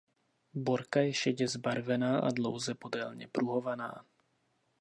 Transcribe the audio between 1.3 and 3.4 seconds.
zbarvená a dlouze podélně